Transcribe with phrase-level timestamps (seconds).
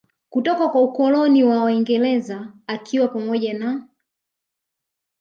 [0.29, 3.87] kutoka kwa Ukoloni wa waingereza akiwa pamoja na